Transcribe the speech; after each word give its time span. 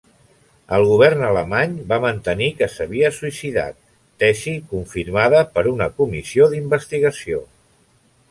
El 0.75 0.83
govern 0.91 1.19
alemany 1.25 1.75
va 1.91 1.97
mantenir 2.05 2.47
que 2.61 2.69
s'havia 2.75 3.11
suïcidat, 3.17 3.77
tesi 4.23 4.53
confirmada 4.73 5.41
per 5.57 5.65
una 5.75 5.91
comissió 6.01 6.49
d'investigació. 6.55 7.43